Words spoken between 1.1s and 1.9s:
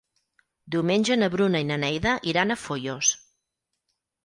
na Bruna i na